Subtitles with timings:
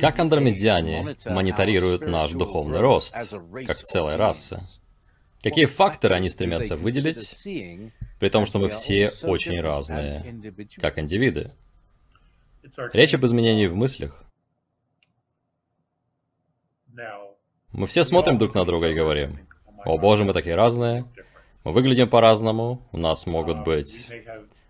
[0.00, 3.14] Как андромедяне мониторируют наш духовный рост,
[3.66, 4.68] как целая раса?
[5.42, 7.36] Какие факторы они стремятся выделить,
[8.18, 11.52] при том, что мы все очень разные, как индивиды?
[12.92, 14.24] Речь об изменении в мыслях.
[17.72, 19.48] Мы все смотрим друг на друга и говорим,
[19.84, 21.06] «О боже, мы такие разные,
[21.64, 24.06] мы выглядим по-разному, у нас могут быть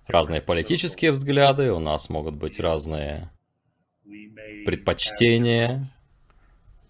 [0.07, 3.31] разные политические взгляды, у нас могут быть разные
[4.65, 5.93] предпочтения,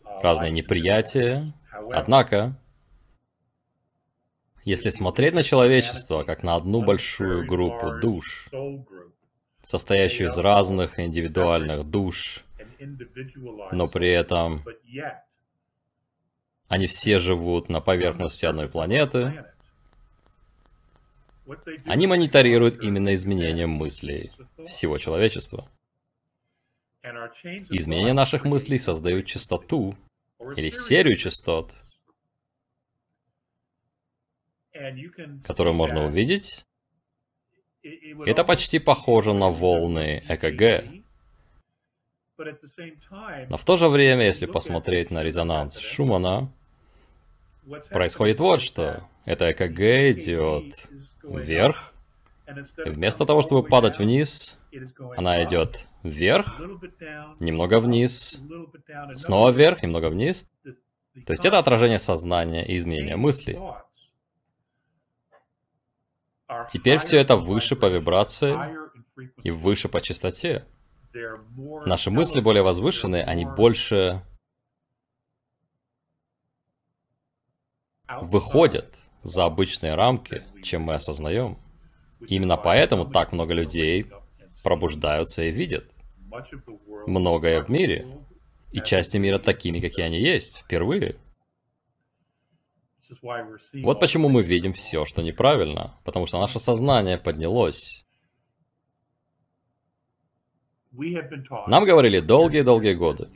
[0.05, 1.53] разные неприятия.
[1.93, 2.59] Однако,
[4.65, 8.49] если смотреть на человечество как на одну большую группу душ,
[9.63, 12.45] состоящую из разных индивидуальных душ,
[13.73, 14.65] но при этом
[16.69, 19.45] они все живут на поверхности одной планеты,
[21.85, 24.31] они мониторируют именно изменения мыслей
[24.67, 25.69] всего человечества.
[27.03, 29.95] Изменения наших мыслей создают частоту
[30.57, 31.75] или серию частот,
[35.45, 36.65] которую можно увидеть.
[38.27, 40.85] Это почти похоже на волны ЭКГ.
[43.49, 46.53] Но в то же время, если посмотреть на резонанс Шумана,
[47.91, 49.07] происходит вот что.
[49.25, 50.89] Это ЭКГ идет
[51.23, 51.95] вверх,
[52.85, 54.59] и вместо того, чтобы падать вниз,
[55.17, 56.61] она идет вверх,
[57.41, 58.41] немного вниз,
[59.15, 60.49] снова вверх, немного вниз.
[61.27, 63.59] То есть это отражение сознания и изменение мыслей.
[66.71, 68.57] Теперь все это выше по вибрации
[69.43, 70.65] и выше по частоте.
[71.85, 74.23] Наши мысли более возвышенные, они больше
[78.23, 81.59] выходят за обычные рамки, чем мы осознаем.
[82.21, 84.07] Именно поэтому так много людей
[84.63, 85.91] пробуждаются и видят
[87.07, 88.07] многое в мире,
[88.73, 91.17] и части мира такими, какие они есть, впервые.
[93.83, 98.05] Вот почему мы видим все, что неправильно, потому что наше сознание поднялось.
[100.93, 103.29] Нам говорили долгие-долгие годы,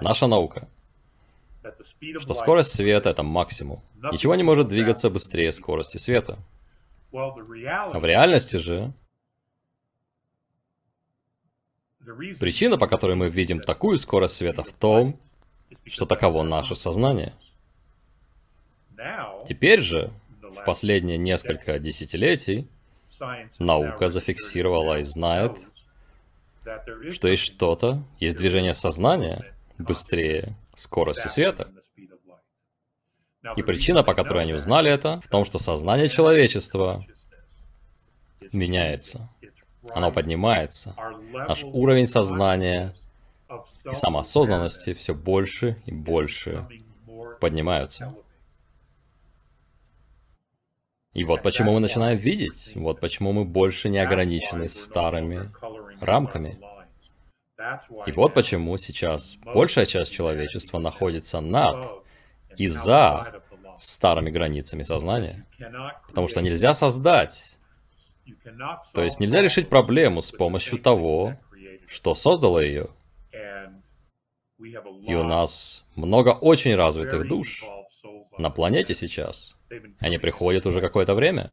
[0.00, 0.68] наша наука,
[2.18, 3.80] что скорость света— это максимум.
[4.12, 6.38] Ничего не может двигаться быстрее скорости света.
[7.12, 8.92] А в реальности же
[12.38, 15.18] Причина, по которой мы видим такую скорость света, в том,
[15.86, 17.34] что таково наше сознание.
[19.46, 20.10] Теперь же,
[20.42, 22.68] в последние несколько десятилетий,
[23.58, 25.58] наука зафиксировала и знает,
[27.10, 31.70] что есть что-то, есть движение сознания быстрее скорости света.
[33.56, 37.06] И причина, по которой они узнали это, в том, что сознание человечества
[38.52, 39.28] меняется.
[39.88, 40.94] Оно поднимается.
[41.32, 42.94] Наш уровень сознания
[43.84, 46.66] и самоосознанности все больше и больше
[47.40, 48.14] поднимаются.
[51.12, 55.50] И вот почему мы начинаем видеть, вот почему мы больше не ограничены старыми
[56.00, 56.60] рамками.
[58.06, 62.04] И вот почему сейчас большая часть человечества находится над
[62.56, 63.42] и за
[63.78, 65.46] старыми границами сознания.
[66.06, 67.58] Потому что нельзя создать
[68.92, 71.38] то есть нельзя решить проблему с помощью того,
[71.86, 72.88] что создало ее.
[75.06, 77.64] И у нас много очень развитых душ
[78.38, 79.56] на планете сейчас.
[79.98, 81.50] Они приходят уже какое-то время.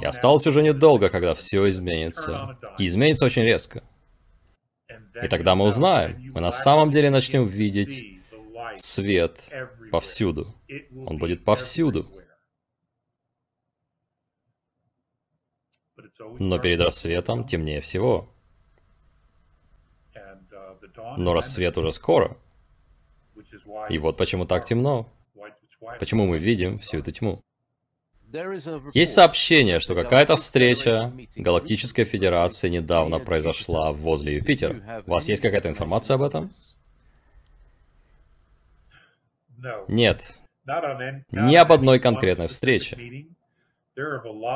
[0.00, 2.58] И осталось уже недолго, когда все изменится.
[2.78, 3.82] И изменится очень резко.
[5.22, 8.20] И тогда мы узнаем, мы на самом деле начнем видеть
[8.76, 9.48] свет
[9.90, 10.54] повсюду.
[11.06, 12.06] Он будет повсюду.
[16.38, 18.28] Но перед рассветом темнее всего.
[21.16, 22.36] Но рассвет уже скоро.
[23.88, 25.08] И вот почему так темно.
[25.98, 27.40] Почему мы видим всю эту тьму.
[28.92, 35.02] Есть сообщение, что какая-то встреча Галактической Федерации недавно произошла возле Юпитера.
[35.06, 36.52] У вас есть какая-то информация об этом?
[39.88, 40.38] Нет.
[41.32, 42.96] Ни об одной конкретной встрече.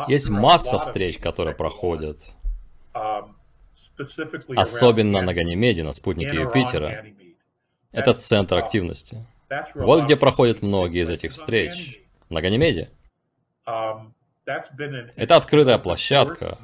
[0.08, 2.36] Есть масса встреч, которые проходят.
[4.56, 7.04] Особенно на Ганимеде, на спутнике Юпитера.
[7.90, 9.26] Это центр активности.
[9.74, 12.00] Вот где проходят многие из этих встреч.
[12.30, 12.90] На Ганимеде.
[14.44, 16.58] Это открытая площадка,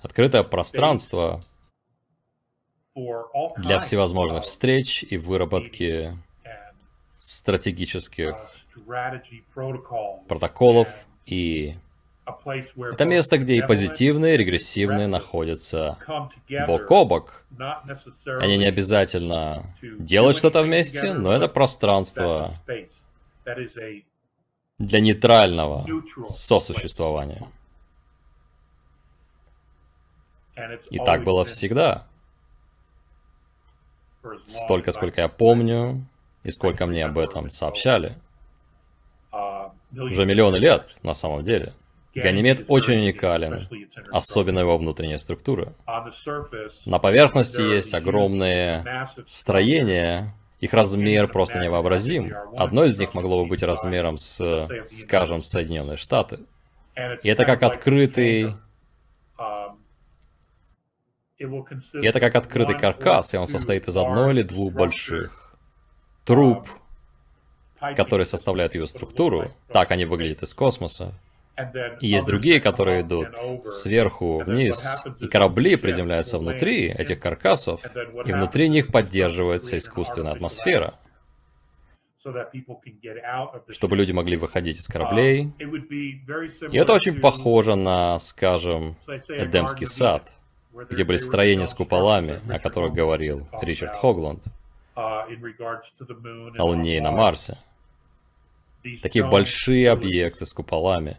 [0.00, 1.42] открытое пространство
[3.56, 6.12] для всевозможных встреч и выработки
[7.20, 8.36] стратегических
[10.28, 10.88] протоколов
[11.26, 11.74] и
[12.92, 15.98] Это место, где и позитивные, и регрессивные находятся
[16.66, 17.44] бок о бок.
[18.40, 22.54] Они не обязательно делают что-то вместе, но это пространство
[24.78, 25.86] для нейтрального
[26.28, 27.46] сосуществования.
[30.90, 32.06] И так было всегда.
[34.46, 36.04] Столько, сколько я помню,
[36.42, 38.16] и сколько мне об этом сообщали.
[39.92, 41.72] Уже миллионы лет, на самом деле.
[42.14, 43.68] Ганимед очень уникален,
[44.10, 45.74] особенно его внутренняя структура.
[46.84, 52.34] На поверхности есть огромные строения, их размер просто невообразим.
[52.56, 56.40] Одно из них могло бы быть размером с, скажем, Соединенные Штаты.
[57.22, 58.54] И это как открытый...
[61.38, 65.56] И это как открытый каркас, и он состоит из одной или двух больших
[66.26, 66.68] труб,
[67.96, 69.50] которые составляют ее структуру.
[69.72, 71.14] Так они выглядят из космоса.
[72.00, 73.28] И есть другие, которые идут
[73.66, 77.82] сверху вниз, и корабли приземляются внутри этих каркасов,
[78.24, 80.94] и внутри них поддерживается искусственная атмосфера,
[83.70, 85.52] чтобы люди могли выходить из кораблей.
[86.70, 88.96] И это очень похоже на, скажем,
[89.28, 90.36] Эдемский сад,
[90.90, 94.44] где были строения с куполами, о которых говорил Ричард Хогланд,
[94.94, 97.56] на Луне и на Марсе
[99.02, 101.18] такие большие объекты с куполами.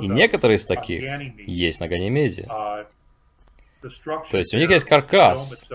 [0.00, 1.02] И некоторые из таких
[1.46, 2.46] есть на Ганимеде.
[4.30, 5.68] То есть у них есть каркас,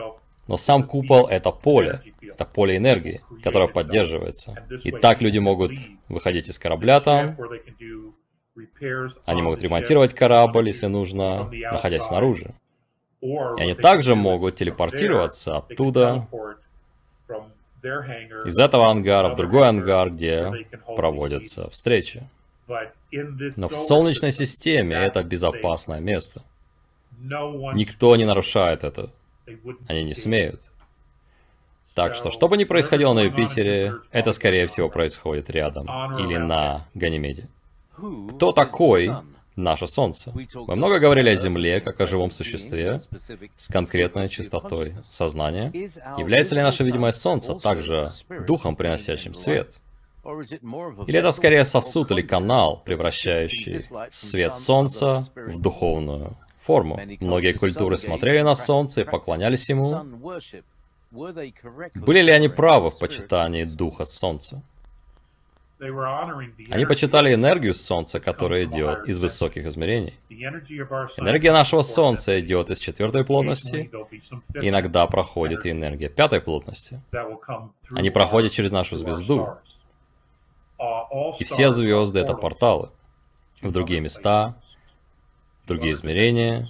[0.48, 4.68] но сам купол— это поле, это поле энергии, которое поддерживается.
[4.84, 5.72] И так люди могут
[6.08, 7.36] выходить из корабля там,
[9.26, 12.54] они могут ремонтировать корабль, если нужно, находясь снаружи.
[13.22, 16.28] И они также могут телепортироваться оттуда
[18.46, 20.52] из этого ангара в другой ангар, где
[20.96, 22.24] проводятся встречи.
[23.56, 26.42] Но в Солнечной системе это безопасное место.
[27.74, 29.10] Никто не нарушает это.
[29.88, 30.62] Они не смеют.
[31.94, 35.88] Так что, что бы ни происходило на Юпитере, это, скорее всего, происходит рядом
[36.20, 37.48] или на Ганимеде.
[38.36, 39.12] Кто такой
[39.56, 40.32] наше Солнце.
[40.34, 43.02] Мы много говорили о Земле как о живом существе
[43.56, 45.72] с конкретной частотой сознания.
[46.18, 48.12] Является ли наше видимое Солнце также
[48.48, 49.80] духом, приносящим свет?
[50.26, 57.00] Или это скорее сосуд или канал, превращающий свет Солнца в духовную форму?
[57.20, 60.04] Многие культуры смотрели на Солнце и поклонялись ему.
[61.12, 64.62] Были ли они правы в почитании Духа Солнца?
[65.80, 70.14] Они почитали энергию Солнца, которая идет из высоких измерений.
[70.30, 73.90] Энергия нашего Солнца идет из четвертой плотности,
[74.62, 77.02] и иногда проходит и энергия пятой плотности.
[77.92, 79.50] Они проходят через нашу звезду.
[81.40, 82.90] И все звезды— это порталы
[83.62, 84.56] в другие места,
[85.66, 86.70] другие измерения,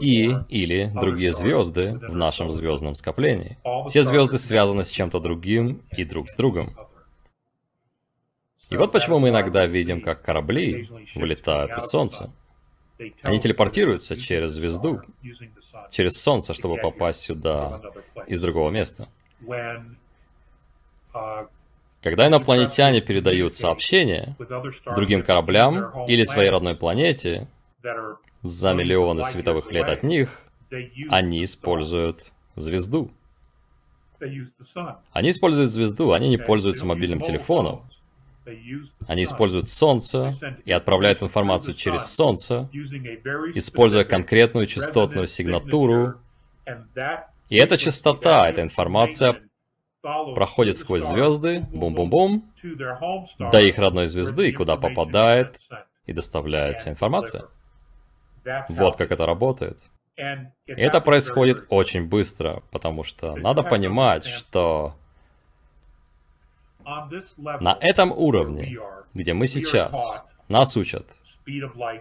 [0.00, 3.56] и или другие звезды в нашем звездном скоплении.
[3.88, 6.76] Все звезды связаны с чем-то другим и друг с другом.
[8.72, 12.32] И вот почему мы иногда видим, как корабли вылетают из Солнца.
[13.22, 15.02] Они телепортируются через звезду,
[15.90, 17.80] через Солнце, чтобы попасть сюда
[18.26, 19.08] из другого места.
[22.02, 24.36] Когда инопланетяне передают сообщения
[24.86, 27.48] другим кораблям или своей родной планете
[28.42, 30.40] за миллионы световых лет от них,
[31.10, 32.24] они используют
[32.56, 33.10] звезду.
[35.12, 37.82] Они используют звезду, они не пользуются мобильным телефоном.
[39.06, 42.68] Они используют Солнце и отправляют информацию через Солнце,
[43.54, 46.14] используя конкретную частотную сигнатуру.
[47.48, 49.40] И эта частота, эта информация
[50.02, 52.52] проходит сквозь звезды, бум-бум-бум,
[53.38, 55.60] до их родной звезды, куда попадает
[56.06, 57.44] и доставляется информация.
[58.68, 59.78] Вот как это работает.
[60.16, 64.94] И это происходит очень быстро, потому что надо понимать, что
[67.36, 68.78] на этом уровне,
[69.14, 71.06] где мы сейчас, нас учат.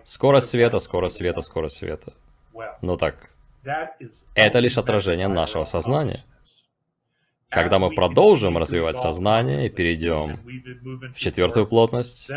[0.03, 2.13] Скорость света, скорость света, скорость света.
[2.81, 3.29] Ну так,
[4.35, 6.25] это лишь отражение нашего сознания.
[7.49, 10.39] Когда мы продолжим развивать сознание и перейдем
[11.13, 12.29] в четвертую плотность,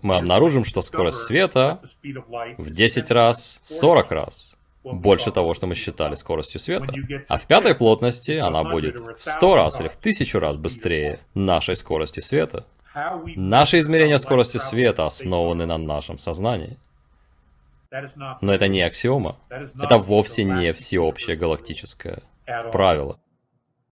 [0.00, 1.82] мы обнаружим, что скорость света
[2.56, 6.92] в 10 раз, 40 раз больше того, что мы считали скоростью света.
[7.28, 11.76] А в пятой плотности она будет в 100 раз или в 1000 раз быстрее нашей
[11.76, 12.66] скорости света.
[13.36, 16.76] Наши измерения скорости света основаны на нашем сознании.
[18.40, 19.36] Но это не аксиома.
[19.50, 22.18] Это вовсе не всеобщее галактическое
[22.72, 23.18] правило.